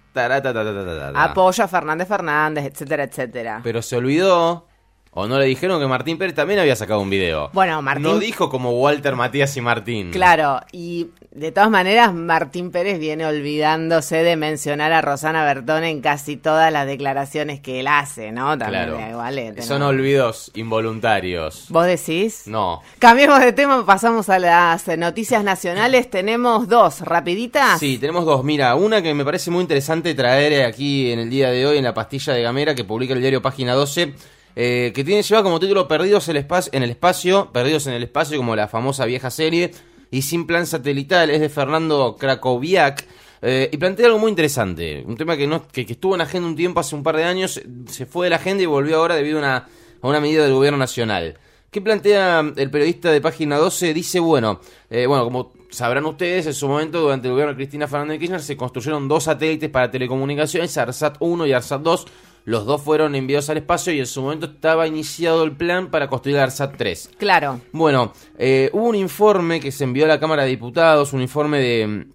Apoyo 1.14 1.62
a 1.62 1.68
Fernández 1.68 2.08
Fernández, 2.08 2.64
etcétera, 2.64 3.04
etcétera. 3.04 3.60
pero 3.62 3.80
se 3.80 3.94
olvidó, 3.94 4.66
o 5.14 5.26
no 5.28 5.38
le 5.38 5.44
dijeron 5.46 5.78
que 5.80 5.86
Martín 5.86 6.16
Pérez 6.18 6.34
también 6.34 6.58
había 6.60 6.74
sacado 6.74 7.00
un 7.00 7.10
video. 7.10 7.50
Bueno, 7.52 7.80
Martín- 7.82 8.02
No 8.04 8.18
dijo 8.18 8.48
como 8.48 8.70
Walter, 8.72 9.14
Matías 9.14 9.54
y 9.56 9.60
Martín. 9.60 10.10
Claro, 10.10 10.60
y 10.72 11.08
de 11.32 11.52
todas 11.52 11.70
maneras, 11.70 12.12
Martín 12.14 12.70
Pérez 12.70 12.98
viene 12.98 13.24
olvidándose 13.26 14.22
de 14.22 14.36
mencionar 14.36 14.92
a 14.92 15.00
Rosana 15.02 15.44
Bertone 15.44 15.90
en 15.90 16.00
casi 16.00 16.36
todas 16.36 16.72
las 16.72 16.86
declaraciones 16.86 17.60
que 17.60 17.80
él 17.80 17.86
hace, 17.88 18.32
¿no? 18.32 18.56
También, 18.58 18.84
Claro. 18.88 19.10
igual, 19.10 19.54
Son 19.62 19.82
olvidos 19.82 20.50
involuntarios. 20.54 21.66
¿Vos 21.68 21.86
decís? 21.86 22.42
No. 22.46 22.82
Cambiemos 22.98 23.40
de 23.40 23.52
tema, 23.52 23.84
pasamos 23.86 24.28
a 24.28 24.38
las 24.38 24.86
noticias 24.98 25.42
nacionales. 25.44 26.10
Tenemos 26.10 26.68
dos, 26.68 27.00
rapiditas. 27.00 27.78
Sí, 27.80 27.98
tenemos 27.98 28.24
dos. 28.24 28.44
Mira, 28.44 28.74
una 28.74 29.02
que 29.02 29.14
me 29.14 29.24
parece 29.24 29.50
muy 29.50 29.62
interesante 29.62 30.14
traer 30.14 30.64
aquí 30.64 31.12
en 31.12 31.18
el 31.20 31.30
día 31.30 31.50
de 31.50 31.66
hoy 31.66 31.78
en 31.78 31.84
la 31.84 31.94
pastilla 31.94 32.32
de 32.34 32.42
Gamera 32.42 32.74
que 32.74 32.84
publica 32.84 33.14
el 33.14 33.20
diario 33.20 33.40
Página 33.42 33.74
12, 33.74 34.14
eh, 34.56 34.92
que 34.94 35.04
tiene 35.04 35.22
lleva 35.22 35.42
como 35.42 35.60
título 35.60 35.88
Perdidos 35.88 36.28
el 36.28 36.36
espacio, 36.36 36.70
en 36.74 36.82
el 36.82 36.90
espacio, 36.90 37.50
Perdidos 37.52 37.86
en 37.86 37.94
el 37.94 38.02
espacio, 38.02 38.36
como 38.36 38.56
la 38.56 38.68
famosa 38.68 39.04
vieja 39.04 39.30
serie, 39.30 39.72
y 40.10 40.22
sin 40.22 40.46
plan 40.46 40.66
satelital, 40.66 41.30
es 41.30 41.40
de 41.40 41.48
Fernando 41.48 42.16
Krakowiak. 42.18 43.06
eh, 43.42 43.68
y 43.72 43.76
plantea 43.76 44.06
algo 44.06 44.18
muy 44.18 44.30
interesante, 44.30 45.02
un 45.06 45.16
tema 45.16 45.36
que, 45.36 45.46
no, 45.46 45.66
que, 45.68 45.82
estuvo 45.82 46.14
en 46.14 46.20
agenda 46.20 46.48
un 46.48 46.56
tiempo, 46.56 46.80
hace 46.80 46.94
un 46.94 47.02
par 47.02 47.16
de 47.16 47.24
años, 47.24 47.60
se 47.88 48.06
fue 48.06 48.26
de 48.26 48.30
la 48.30 48.36
agenda 48.36 48.62
y 48.62 48.66
volvió 48.66 48.98
ahora 48.98 49.16
debido 49.16 49.38
a 49.38 49.40
una, 49.40 49.56
a 50.00 50.08
una 50.08 50.20
medida 50.20 50.44
del 50.44 50.52
gobierno 50.52 50.78
nacional. 50.78 51.38
¿Qué 51.72 51.80
plantea 51.80 52.40
el 52.54 52.70
periodista 52.70 53.10
de 53.10 53.22
página 53.22 53.56
12? 53.56 53.94
Dice, 53.94 54.20
bueno, 54.20 54.60
eh, 54.90 55.06
bueno, 55.06 55.24
como 55.24 55.54
sabrán 55.70 56.04
ustedes, 56.04 56.46
en 56.46 56.52
su 56.52 56.68
momento, 56.68 57.00
durante 57.00 57.28
el 57.28 57.32
gobierno 57.32 57.54
de 57.54 57.56
Cristina 57.56 57.88
Fernández 57.88 58.16
de 58.16 58.18
Kirchner, 58.18 58.42
se 58.42 58.58
construyeron 58.58 59.08
dos 59.08 59.24
satélites 59.24 59.70
para 59.70 59.90
telecomunicaciones, 59.90 60.76
ARSAT 60.76 61.16
1 61.20 61.46
y 61.46 61.52
ARSAT 61.54 61.80
2. 61.80 62.06
Los 62.44 62.66
dos 62.66 62.82
fueron 62.82 63.14
enviados 63.14 63.50
al 63.50 63.58
espacio 63.58 63.92
y 63.92 64.00
en 64.00 64.06
su 64.06 64.22
momento 64.22 64.46
estaba 64.46 64.86
iniciado 64.86 65.44
el 65.44 65.52
plan 65.52 65.90
para 65.90 66.08
construir 66.08 66.38
ARSAT 66.38 66.76
3. 66.76 67.10
Claro. 67.18 67.60
Bueno, 67.72 68.12
eh, 68.38 68.70
hubo 68.72 68.88
un 68.88 68.96
informe 68.96 69.60
que 69.60 69.70
se 69.70 69.84
envió 69.84 70.04
a 70.04 70.08
la 70.08 70.18
Cámara 70.18 70.42
de 70.42 70.50
Diputados, 70.50 71.12
un 71.12 71.22
informe 71.22 71.60
de, 71.60 72.06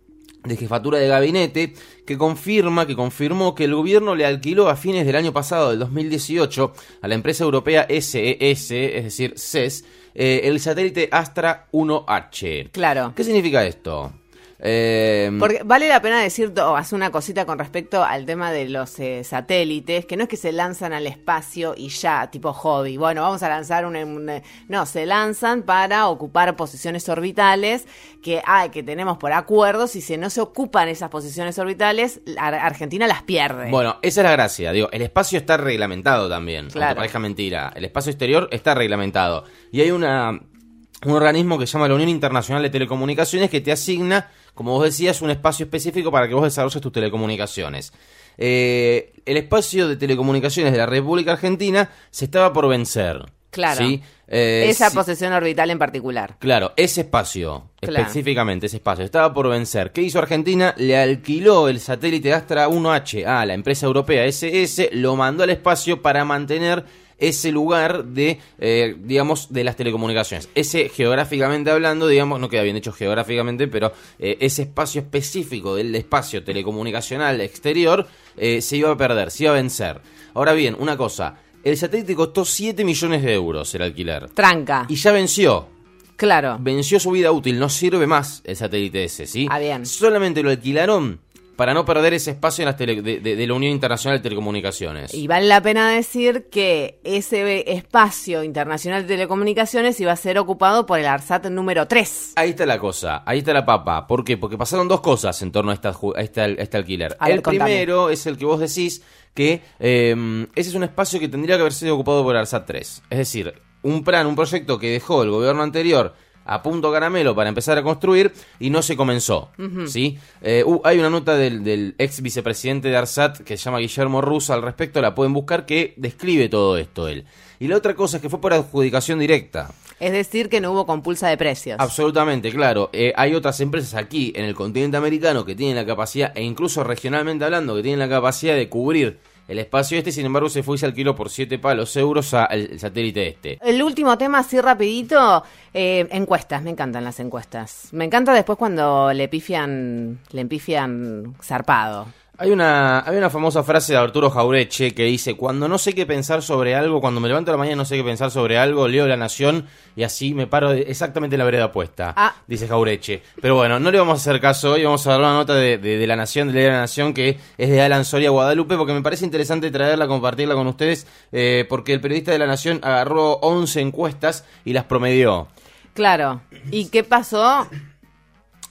de 0.44 0.58
jefatura 0.58 0.98
de 0.98 1.08
gabinete, 1.08 1.74
que 2.06 2.18
confirma, 2.18 2.86
que 2.86 2.96
confirmó 2.96 3.56
que 3.56 3.66
el 3.66 3.76
gobierno 3.76 4.16
le 4.16 4.26
alquiló 4.26 4.70
a 4.70 4.76
fines 4.76 5.06
del 5.06 5.16
año 5.16 5.34
pasado, 5.34 5.70
del 5.70 5.80
2018, 5.80 6.74
a 7.02 7.08
la 7.08 7.16
empresa 7.16 7.44
europea 7.44 7.88
SES, 7.90 8.72
es 8.72 9.04
decir, 9.04 9.34
CES, 9.38 9.86
eh, 10.14 10.42
el 10.46 10.60
satélite 10.60 11.10
Astra 11.12 11.68
1H. 11.72 12.72
Claro. 12.72 13.14
¿Qué 13.16 13.24
significa 13.24 13.66
esto? 13.66 14.12
Eh, 14.60 15.32
Porque 15.40 15.62
vale 15.64 15.88
la 15.88 16.02
pena 16.02 16.20
decir, 16.20 16.52
o 16.60 16.76
hacer 16.76 16.96
una 16.96 17.12
cosita 17.12 17.46
con 17.46 17.60
respecto 17.60 18.04
al 18.04 18.26
tema 18.26 18.52
de 18.52 18.68
los 18.68 19.00
eh, 19.00 19.24
satélites, 19.24 20.06
que 20.08 20.18
no 20.18 20.24
es 20.24 20.30
que 20.30 20.38
se 20.38 20.52
lanzan 20.52 20.94
al 20.94 21.06
espacio 21.06 21.76
y 21.78 21.90
ya, 21.90 22.32
tipo 22.32 22.54
hobby. 22.54 22.98
Bueno, 22.98 23.22
vamos 23.22 23.44
a 23.44 23.50
lanzar 23.50 23.86
un, 23.86 23.96
un- 23.96 24.42
no, 24.68 24.86
se 24.88 25.06
lanzan 25.06 25.62
para 25.62 26.08
ocupar 26.08 26.56
posiciones 26.56 27.08
orbitales 27.08 27.86
que 28.24 28.42
hay, 28.46 28.70
que 28.70 28.82
tenemos 28.82 29.18
por 29.20 29.32
acuerdo. 29.32 29.86
Si 29.88 30.02
se 30.02 30.18
no 30.18 30.30
se 30.32 30.42
ocupan 30.42 30.88
esas 30.88 31.10
posiciones 31.10 31.60
orbitales, 31.60 32.22
la- 32.26 32.48
Argentina 32.48 33.06
las 33.06 33.22
pierde. 33.24 33.70
Bueno, 33.70 33.98
esa 34.02 34.22
es 34.22 34.26
la 34.26 34.32
gracia. 34.32 34.72
Digo, 34.72 34.90
el 34.92 35.04
espacio 35.04 35.38
está 35.38 35.58
reglamentado 35.58 36.28
también. 36.30 36.62
Aunque 36.66 36.74
Claro. 36.74 36.96
parezca 36.96 37.20
mentira. 37.20 37.72
El 37.76 37.86
espacio 37.86 38.10
exterior 38.12 38.50
está 38.52 38.74
reglamentado. 38.74 39.44
Y 39.72 39.82
hay 39.82 39.92
una, 39.92 40.32
un 40.32 41.12
organismo 41.12 41.60
que 41.60 41.68
se 41.68 41.74
llama 41.74 41.88
la 41.88 41.94
Unión 41.94 42.10
Internacional 42.10 42.64
de 42.64 42.72
Telecomunicaciones 42.72 43.52
que 43.52 43.62
te 43.62 43.72
asigna, 43.72 44.32
como 44.58 44.72
vos 44.72 44.84
decías, 44.84 45.22
un 45.22 45.30
espacio 45.30 45.64
específico 45.66 46.12
para 46.12 46.28
que 46.28 46.34
vos 46.34 46.44
desarrolles 46.44 46.82
tus 46.82 46.92
telecomunicaciones. 46.92 47.94
Eh, 48.38 49.14
el 49.26 49.38
espacio 49.38 49.88
de 49.88 49.96
telecomunicaciones 49.96 50.72
de 50.74 50.80
la 50.80 50.86
República 50.88 51.34
Argentina 51.34 51.90
se 52.10 52.26
estaba 52.26 52.52
por 52.52 52.68
vencer. 52.68 53.24
Claro. 53.52 53.78
¿sí? 53.78 54.02
Eh, 54.28 54.66
Esa 54.68 54.92
posición 54.92 55.32
orbital 55.34 55.70
en 55.72 55.80
particular. 55.80 56.36
Claro, 56.40 56.74
ese 56.76 57.02
espacio, 57.02 57.70
Claro. 57.80 58.00
específicamente 58.00 58.66
ese 58.66 58.78
espacio, 58.78 59.06
estaba 59.06 59.34
por 59.34 59.48
vencer. 59.50 59.92
¿Qué 59.92 60.02
hizo 60.02 60.20
Argentina? 60.20 60.74
Le 60.78 60.98
alquiló 60.98 61.70
el 61.70 61.80
satélite 61.80 62.34
Astra 62.34 62.68
1H 62.68 63.26
a 63.26 63.46
la 63.46 63.54
empresa 63.54 63.86
europea 63.86 64.26
SS, 64.26 64.90
lo 64.94 65.16
mandó 65.16 65.44
al 65.44 65.50
espacio 65.52 66.02
para 66.02 66.26
mantener 66.26 66.84
ese 67.18 67.52
lugar 67.52 68.06
de, 68.06 68.40
eh, 68.60 68.96
digamos, 69.00 69.52
de 69.52 69.64
las 69.64 69.76
telecomunicaciones. 69.76 70.50
Ese, 70.56 70.90
geográficamente 70.90 71.72
hablando, 71.72 72.08
digamos, 72.08 72.40
no 72.40 72.50
queda 72.50 72.64
bien 72.64 72.78
hecho 72.78 72.92
geográficamente, 72.92 73.68
pero 73.68 73.94
eh, 74.20 74.38
ese 74.40 74.64
espacio 74.64 75.02
específico 75.02 75.76
del 75.76 75.94
espacio 75.96 76.44
telecomunicacional 76.44 77.42
exterior 77.42 78.08
eh, 78.38 78.62
se 78.62 78.78
iba 78.78 78.92
a 78.92 78.98
perder, 78.98 79.32
se 79.32 79.44
iba 79.44 79.54
a 79.54 79.56
vencer. 79.56 80.02
Ahora 80.34 80.54
bien, 80.54 80.76
una 80.80 80.96
cosa, 80.98 81.38
el 81.64 81.78
satélite 81.78 82.16
costó 82.16 82.46
7 82.46 82.84
millones 82.84 83.24
de 83.24 83.34
euros 83.34 83.74
el 83.76 83.82
alquiler. 83.82 84.30
Tranca. 84.30 84.86
Y 84.88 84.96
ya 84.96 85.12
venció. 85.12 85.68
Claro. 86.16 86.58
Venció 86.60 87.00
su 87.00 87.12
vida 87.12 87.32
útil, 87.32 87.60
no 87.60 87.70
sirve 87.70 88.08
más 88.08 88.42
el 88.44 88.56
satélite 88.56 89.04
ese, 89.04 89.28
¿sí? 89.28 89.48
Ah, 89.52 89.60
bien. 89.60 89.86
Solamente 89.86 90.42
lo 90.42 90.50
alquilaron 90.50 91.20
para 91.58 91.74
no 91.74 91.84
perder 91.84 92.14
ese 92.14 92.32
espacio 92.32 92.62
en 92.64 92.68
las 92.68 92.78
tele- 92.78 93.02
de, 93.02 93.20
de- 93.20 93.36
de 93.36 93.48
la 93.48 93.54
Unión 93.54 93.74
Internacional 93.74 94.20
de 94.20 94.24
Telecomunicaciones. 94.24 95.14
Y 95.14 95.28
vale 95.28 95.48
la 95.48 95.62
pena 95.62 95.92
decir 95.92 96.46
que 96.50 97.00
ese 97.04 97.70
espacio 97.74 98.44
internacional 98.44 99.02
de 99.02 99.08
telecomunicaciones 99.16 100.00
iba 100.00 100.12
a 100.14 100.16
ser 100.16 100.38
ocupado 100.38 100.86
por 100.86 101.00
el 101.00 101.06
ARSAT 101.08 101.48
número 101.48 101.88
3. 101.88 102.34
Ahí 102.38 102.52
está 102.52 102.66
la 102.66 102.80
cosa, 102.80 103.24
ahí 103.26 103.40
está 103.40 103.52
la 103.54 103.66
papa. 103.66 104.08
¿Por 104.08 104.24
qué? 104.24 104.38
Porque 104.38 104.58
pasaron 104.58 104.88
dos 104.88 105.02
cosas 105.02 105.42
en 105.42 105.52
torno 105.52 105.72
a, 105.72 105.74
esta 105.74 105.90
a 105.90 106.22
este, 106.22 106.42
a 106.42 106.46
este 106.48 106.78
alquiler. 106.78 107.18
A 107.20 107.26
ver, 107.28 107.36
el 107.38 107.42
contame. 107.42 107.66
primero 107.72 108.10
es 108.10 108.26
el 108.28 108.38
que 108.38 108.46
vos 108.46 108.60
decís 108.60 109.02
que 109.34 109.62
eh, 109.80 110.48
ese 110.56 110.70
es 110.70 110.76
un 110.76 110.84
espacio 110.84 111.20
que 111.20 111.28
tendría 111.28 111.56
que 111.56 111.62
haber 111.62 111.74
sido 111.74 111.96
ocupado 111.96 112.24
por 112.24 112.36
ARSAT 112.38 112.66
3. 112.66 113.04
Es 113.10 113.18
decir, 113.18 113.54
un 113.84 114.04
plan, 114.04 114.28
un 114.28 114.36
proyecto 114.36 114.78
que 114.80 114.92
dejó 114.92 115.24
el 115.24 115.30
gobierno 115.32 115.64
anterior 115.64 116.14
a 116.48 116.64
punto 116.64 116.92
caramelo 116.92 117.36
para 117.36 117.50
empezar 117.50 117.78
a 117.78 117.84
construir 117.84 118.32
y 118.60 118.70
no 118.70 118.82
se 118.82 118.96
comenzó. 118.96 119.52
¿sí? 119.86 120.18
Eh, 120.42 120.64
uh, 120.66 120.82
hay 120.84 120.98
una 120.98 121.10
nota 121.10 121.36
del, 121.36 121.64
del 121.64 121.96
ex 121.98 122.22
vicepresidente 122.22 122.88
de 122.88 122.98
ARSAT 122.98 123.40
que 123.40 123.58
se 123.58 123.66
llama 123.66 123.80
Guillermo 123.80 124.22
Russo 124.22 124.54
al 124.54 124.62
respecto, 124.62 125.02
la 125.02 125.14
pueden 125.14 125.34
buscar, 125.34 125.66
que 125.66 125.94
describe 125.98 126.50
todo 126.50 126.78
esto 126.78 127.08
él. 127.08 127.26
Y 127.60 127.68
la 127.68 127.78
otra 127.78 127.96
cosa 127.96 128.18
es 128.18 128.22
que 128.22 128.30
fue 128.30 128.40
por 128.40 128.54
adjudicación 128.54 129.20
directa. 129.20 129.72
Es 130.00 130.12
decir, 130.12 130.48
que 130.48 130.62
no 130.62 130.72
hubo 130.72 130.86
compulsa 130.86 131.28
de 131.28 131.38
precios. 131.38 131.78
Absolutamente, 131.80 132.52
claro. 132.52 132.90
Eh, 132.94 133.14
hay 133.16 133.34
otras 133.34 133.60
empresas 133.62 133.96
aquí 133.96 134.32
en 134.36 134.46
el 134.46 134.54
continente 134.54 134.96
americano 134.96 135.44
que 135.44 135.56
tienen 135.56 135.76
la 135.76 135.86
capacidad, 135.86 136.32
e 136.36 136.44
incluso 136.44 136.84
regionalmente 136.84 137.46
hablando, 137.46 137.76
que 137.76 137.82
tienen 137.82 138.00
la 138.00 138.10
capacidad 138.10 138.56
de 138.56 138.70
cubrir 138.70 139.20
el 139.48 139.60
espacio 139.60 139.98
este, 139.98 140.12
sin 140.12 140.26
embargo 140.26 140.50
se 140.50 140.64
fue 140.64 140.76
y 140.76 140.80
se 140.80 140.86
alquiló 140.86 141.16
por 141.16 141.30
7 141.30 141.58
palos 141.60 141.96
euros 141.96 142.34
al 142.34 142.80
satélite 142.80 143.28
este. 143.28 143.60
El 143.62 143.82
último 143.82 144.18
tema, 144.18 144.40
así 144.40 144.60
rapidito, 144.60 145.44
eh, 145.74 146.08
encuestas, 146.12 146.62
me 146.64 146.72
encantan 146.72 147.04
las 147.04 147.20
encuestas. 147.20 147.90
Me 147.92 148.06
encanta 148.06 148.34
después 148.34 148.58
cuando 148.58 149.14
le 149.14 149.28
pifian, 149.28 150.20
le 150.32 150.46
pifian 150.46 151.36
zarpado. 151.42 152.08
Hay 152.40 152.52
una, 152.52 153.00
hay 153.00 153.18
una 153.18 153.32
famosa 153.32 153.64
frase 153.64 153.94
de 153.94 153.98
Arturo 153.98 154.30
Jaureche 154.30 154.94
que 154.94 155.06
dice, 155.06 155.36
cuando 155.36 155.68
no 155.68 155.80
sé 155.80 155.94
qué 155.96 156.06
pensar 156.06 156.44
sobre 156.44 156.76
algo, 156.76 157.02
cuando 157.02 157.20
me 157.20 157.28
levanto 157.28 157.50
a 157.50 157.54
la 157.54 157.58
mañana 157.58 157.74
y 157.74 157.78
no 157.78 157.86
sé 157.86 157.96
qué 157.98 158.04
pensar 158.04 158.30
sobre 158.30 158.60
algo, 158.60 158.88
leo 158.88 159.08
La 159.08 159.18
Nación 159.18 159.66
y 159.96 160.04
así 160.04 160.36
me 160.36 160.46
paro 160.46 160.72
exactamente 160.72 161.36
en 161.36 161.40
la 161.40 161.46
vereda 161.46 161.66
opuesta, 161.66 162.14
Ah. 162.16 162.36
dice 162.46 162.68
Jaureche. 162.68 163.24
Pero 163.42 163.56
bueno, 163.56 163.80
no 163.80 163.90
le 163.90 163.98
vamos 163.98 164.20
a 164.20 164.22
hacer 164.30 164.40
caso 164.40 164.74
hoy, 164.74 164.84
vamos 164.84 165.08
a 165.08 165.12
dar 165.14 165.20
una 165.22 165.34
nota 165.34 165.56
de, 165.56 165.80
de- 165.80 165.98
de 165.98 166.06
La 166.06 166.16
Nación, 166.16 166.50
de 166.50 166.54
leer 166.54 166.74
La 166.74 166.82
Nación, 166.82 167.16
que 167.16 167.40
es 167.58 167.70
de 167.72 167.82
Alan 167.82 168.06
Soria 168.06 168.30
Guadalupe, 168.30 168.78
porque 168.78 168.94
me 168.94 169.02
parece 169.02 169.26
interesante 169.26 169.72
traerla, 169.72 170.06
compartirla 170.08 170.54
con 170.54 170.68
ustedes, 170.68 171.08
eh, 171.32 171.66
porque 171.68 171.94
el 171.94 172.02
periodista 172.02 172.32
de 172.34 172.38
La 172.38 172.46
Nación 172.46 172.80
agarró 172.84 173.34
11 173.42 173.82
encuestas 173.82 174.46
y 174.64 174.74
las 174.74 174.84
promedió. 174.84 175.48
Claro. 175.96 176.42
¿Y 176.70 176.90
qué 176.90 177.04
pasó? 177.04 177.68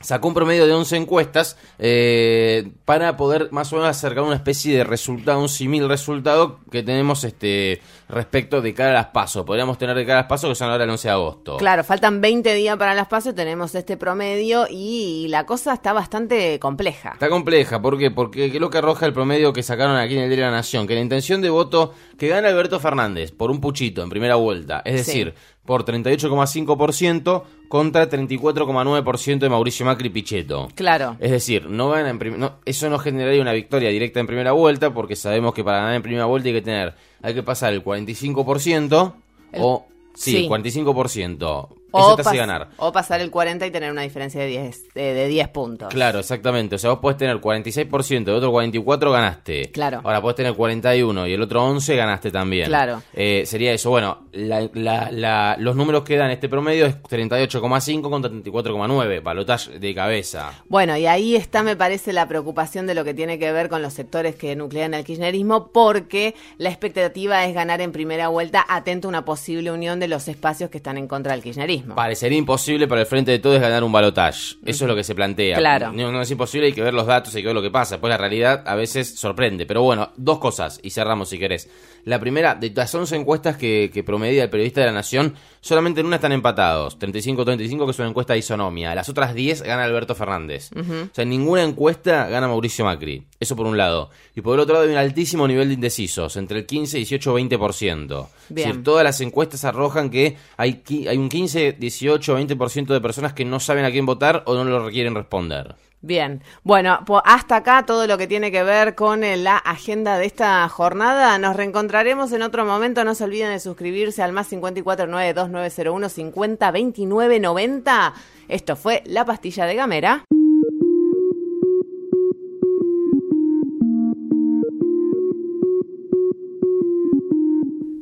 Sacó 0.01 0.29
un 0.29 0.35
promedio 0.35 0.67
de 0.67 0.73
11 0.73 0.97
encuestas 0.97 1.57
eh, 1.79 2.71
para 2.85 3.17
poder 3.17 3.51
más 3.53 3.73
o 3.73 3.77
menos 3.77 3.91
acercar 3.91 4.25
una 4.25 4.37
especie 4.37 4.77
de 4.77 4.85
resultado, 4.85 5.41
un 5.41 5.49
simil 5.49 5.89
resultado 5.89 6.61
que 6.71 6.83
tenemos 6.83 7.25
este 7.25 7.81
respecto 8.09 8.61
de 8.61 8.75
cara 8.75 8.91
a 8.91 8.95
las 8.95 9.07
pasos. 9.07 9.45
Podríamos 9.45 9.79
tener 9.79 9.97
de 9.97 10.05
cara 10.05 10.21
a 10.21 10.23
las 10.23 10.29
pasos 10.29 10.51
que 10.51 10.55
son 10.55 10.71
ahora 10.71 10.85
el 10.85 10.91
11 10.91 11.09
de 11.09 11.13
agosto. 11.13 11.57
Claro, 11.57 11.83
faltan 11.85 12.21
20 12.21 12.55
días 12.55 12.77
para 12.77 12.95
las 12.95 13.09
pasos, 13.09 13.35
tenemos 13.35 13.75
este 13.75 13.97
promedio 13.97 14.67
y 14.71 15.27
la 15.29 15.47
cosa 15.47 15.73
está 15.73 15.93
bastante 15.93 16.59
compleja. 16.61 17.13
Está 17.15 17.29
compleja, 17.29 17.81
¿por 17.81 17.99
qué? 17.99 18.11
Porque 18.11 18.51
¿qué 18.51 18.57
es 18.57 18.61
lo 18.61 18.71
que 18.71 18.79
arroja 18.79 19.07
el 19.07 19.13
promedio 19.13 19.53
que 19.53 19.63
sacaron 19.63 19.97
aquí 19.97 20.15
en 20.15 20.23
el 20.23 20.29
Diario 20.29 20.45
de 20.47 20.51
la 20.51 20.57
Nación? 20.57 20.87
Que 20.87 20.95
la 20.95 21.01
intención 21.01 21.41
de 21.41 21.51
voto 21.51 21.95
que 22.19 22.29
gana 22.29 22.49
Alberto 22.49 22.81
Fernández 22.81 23.31
por 23.33 23.51
un 23.51 23.61
puchito 23.61 24.03
en 24.03 24.09
primera 24.09 24.37
vuelta, 24.37 24.83
es 24.85 25.03
Sí. 25.03 25.07
decir, 25.19 25.35
por 25.65 25.85
38,5% 25.85 27.45
contra 27.69 28.09
34,9% 28.09 29.39
de 29.47 29.49
Mauricio 29.51 29.85
Macri 29.87 30.09
Pichetto. 30.11 30.69
Claro. 30.75 31.17
Es 31.21 31.31
decir, 31.31 31.69
no 31.69 31.91
gana 31.91 32.11
en 32.11 32.39
no, 32.39 32.53
eso 32.65 32.89
no 32.89 32.99
generaría 32.99 33.43
una 33.43 33.53
victoria 33.53 33.91
directa 33.91 34.21
en 34.21 34.27
primera 34.27 34.53
vuelta, 34.53 34.95
porque 34.95 35.17
sabemos 35.17 35.53
que 35.55 35.65
para 35.65 35.79
ganar 35.79 35.95
en 35.97 36.03
primera 36.03 36.27
vuelta 36.27 36.49
hay 36.49 36.55
que 36.55 36.63
tener, 36.63 36.95
hay 37.23 37.35
que 37.35 37.43
pasar 37.43 37.73
el 37.73 37.83
45% 37.83 39.15
El- 39.53 39.61
o 39.63 39.87
sí, 40.15 40.31
sí. 40.33 40.47
45%. 40.49 41.69
O, 41.99 42.15
te 42.17 42.23
hace 42.23 42.31
pas- 42.31 42.37
ganar. 42.37 42.69
o 42.77 42.93
pasar 42.93 43.21
el 43.21 43.31
40 43.31 43.67
y 43.67 43.71
tener 43.71 43.91
una 43.91 44.03
diferencia 44.03 44.41
de 44.41 44.47
10, 44.47 44.85
eh, 44.95 45.01
de 45.15 45.29
10 45.29 45.49
puntos. 45.49 45.89
Claro, 45.89 46.19
exactamente. 46.19 46.77
O 46.77 46.79
sea, 46.79 46.91
vos 46.91 46.99
podés 47.01 47.17
tener 47.17 47.41
46%, 47.41 48.29
el 48.29 48.35
otro 48.37 48.51
44 48.51 49.11
ganaste. 49.13 49.71
Claro. 49.73 50.01
Ahora 50.05 50.21
podés 50.21 50.37
tener 50.37 50.55
41 50.55 51.27
y 51.27 51.33
el 51.33 51.43
otro 51.43 51.65
11 51.65 51.97
ganaste 51.97 52.31
también. 52.31 52.67
Claro. 52.69 53.03
Eh, 53.13 53.45
sería 53.47 53.73
eso. 53.73 53.91
Bueno, 53.91 54.19
la- 54.33 54.69
la- 54.75 55.11
la- 55.11 55.57
los 55.59 55.77
números 55.77 56.03
que 56.05 56.17
dan 56.17 56.31
este 56.31 56.49
promedio 56.49 56.87
es 56.87 56.97
38,5 57.03 58.11
contra 58.11 58.31
34,9. 58.31 59.21
Balotaje 59.21 59.79
de 59.79 59.95
cabeza. 59.95 60.53
Bueno, 60.69 60.97
y 60.97 61.07
ahí 61.07 61.37
está, 61.37 61.63
me 61.63 61.77
parece, 61.77 62.13
la 62.13 62.27
preocupación 62.29 62.87
de 62.87 62.95
lo 62.95 63.05
que 63.05 63.15
tiene 63.15 63.39
que 63.39 63.53
ver 63.53 63.69
con 63.69 63.83
los 63.83 63.93
sectores 63.93 64.35
que 64.37 64.57
nuclean 64.57 64.95
el 64.95 65.05
kirchnerismo, 65.05 65.69
porque 65.73 66.35
la 66.59 66.69
expectativa 66.71 67.45
es 67.45 67.55
ganar 67.55 67.81
en 67.81 67.93
primera 67.93 68.29
vuelta, 68.29 68.65
atento 68.69 69.09
a 69.09 69.11
una 69.11 69.25
posible 69.25 69.71
unión 69.71 70.01
de 70.01 70.09
los 70.09 70.29
espacios 70.29 70.71
que 70.71 70.79
están 70.79 70.99
en 70.99 71.09
contra 71.09 71.33
del 71.33 71.43
kirchnerismo. 71.43 71.86
Parecería 71.95 72.39
imposible 72.39 72.89
para 72.89 73.03
el 73.03 73.07
frente 73.07 73.31
de 73.31 73.39
todos 73.39 73.61
ganar 73.61 73.85
un 73.85 73.93
balotaje. 73.93 74.57
Eso 74.65 74.85
es 74.85 74.89
lo 74.89 74.97
que 74.97 75.05
se 75.05 75.15
plantea. 75.15 75.59
Claro. 75.59 75.93
No, 75.93 76.11
no 76.13 76.23
es 76.23 76.31
imposible, 76.31 76.67
hay 76.67 76.73
que 76.73 76.83
ver 76.83 76.95
los 76.95 77.07
datos, 77.07 77.35
hay 77.35 77.43
que 77.43 77.47
ver 77.47 77.55
lo 77.55 77.63
que 77.63 77.71
pasa. 77.71 78.01
Pues 78.01 78.11
la 78.11 78.19
realidad 78.19 78.63
a 78.67 78.75
veces 78.75 79.19
sorprende. 79.19 79.67
Pero 79.67 79.83
bueno, 79.83 80.13
dos 80.17 80.39
cosas, 80.39 80.81
y 80.83 80.91
cerramos 80.91 81.29
si 81.29 81.39
querés. 81.39 81.69
La 82.05 82.21
primera, 82.21 82.55
de 82.55 82.71
las 82.71 82.95
11 82.95 83.17
encuestas 83.17 83.57
que, 83.57 83.91
que 83.93 84.05
promedia 84.05 84.45
el 84.45 84.51
periodista 84.51 84.81
de 84.81 84.87
la 84.87 84.93
Nación, 84.93 85.35
solamente 85.61 86.01
en 86.01 86.07
una 86.07 86.17
están 86.17 86.33
empatados. 86.33 86.99
35-35, 86.99 87.85
que 87.85 87.91
es 87.91 87.99
una 87.99 88.09
encuesta 88.09 88.33
de 88.33 88.39
isonomía. 88.39 88.95
Las 88.95 89.09
otras 89.09 89.35
10 89.35 89.63
gana 89.63 89.85
Alberto 89.85 90.15
Fernández. 90.15 90.71
O 90.73 91.15
sea, 91.15 91.23
en 91.23 91.31
ninguna 91.31 91.65
encuesta 91.65 92.29
gana 92.29 92.47
Mauricio 92.47 92.85
Macri. 92.85 93.27
Eso 93.41 93.57
por 93.57 93.67
un 93.67 93.77
lado. 93.77 94.11
Y 94.35 94.41
por 94.41 94.55
el 94.55 94.61
otro 94.61 94.75
lado 94.75 94.87
hay 94.87 94.93
un 94.93 94.99
altísimo 94.99 95.49
nivel 95.49 95.69
de 95.69 95.75
indecisos, 95.75 96.37
entre 96.37 96.61
el 96.61 96.67
15, 96.67 96.99
18 96.99 97.39
20%. 97.39 98.07
Bien. 98.07 98.29
Es 98.49 98.55
decir, 98.55 98.85
todas 98.85 99.05
las 99.05 99.21
encuestas 99.21 99.65
arrojan 99.65 100.11
que 100.11 100.37
hay, 100.57 100.83
hay 101.09 101.17
un 101.17 101.29
15, 101.29 101.76
18, 101.79 102.39
20% 102.39 102.87
de 102.87 103.01
personas 103.01 103.33
que 103.33 103.45
no 103.45 103.61
saben 103.61 103.85
a 103.85 103.91
quién 103.91 104.07
votar 104.07 104.43
o 104.47 104.55
no 104.55 104.65
lo 104.65 104.85
requieren 104.85 105.15
responder. 105.15 105.77
Bien, 106.03 106.43
bueno, 106.63 107.01
po- 107.07 107.23
hasta 107.25 107.57
acá 107.57 107.85
todo 107.87 108.07
lo 108.07 108.19
que 108.19 108.27
tiene 108.29 108.53
que 108.53 108.63
ver 108.63 108.95
con 108.95 109.25
eh, 109.25 109.37
la 109.37 109.57
agenda 109.57 110.19
de 110.19 110.27
esta 110.27 110.69
jornada. 110.69 111.37
Nos 111.39 111.57
reencontraremos 111.57 112.31
en 112.33 112.43
otro 112.43 112.65
momento. 112.65 113.03
No 113.03 113.15
se 113.15 113.25
olviden 113.25 113.51
de 113.51 113.59
suscribirse 113.59 114.23
al 114.23 114.33
más 114.33 114.53
5492901 114.53 116.09
502990. 116.11 118.15
Esto 118.49 118.77
fue 118.77 119.03
La 119.07 119.25
Pastilla 119.25 119.65
de 119.67 119.75
Gamera. 119.75 120.25